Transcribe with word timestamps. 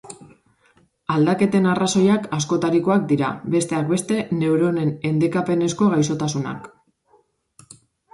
Aldaketen 1.15 1.65
arrazoiak 1.73 2.23
askotarikoak 2.37 3.05
dira, 3.11 3.29
besteak 3.55 3.91
beste, 3.91 4.17
neuronen 4.39 4.89
endekapenezko 5.11 5.91
gaixotasunak. 5.93 6.67